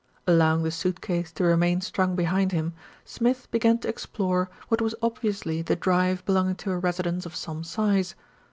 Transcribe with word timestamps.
Allowing 0.25 0.63
the 0.63 0.71
suit 0.71 0.99
case 0.99 1.31
to 1.33 1.43
remain 1.43 1.79
strung 1.79 2.15
behind 2.15 2.51
him, 2.51 2.73
Smith 3.05 3.47
began 3.51 3.77
to 3.77 3.87
explore 3.87 4.49
what 4.67 4.81
was 4.81 4.95
obviously 4.99 5.61
the 5.61 5.75
drive 5.75 6.25
belonging 6.25 6.55
to 6.55 6.71
a 6.71 6.77
residence 6.79 7.23
of 7.27 7.35
some 7.35 7.63
size. 7.63 8.15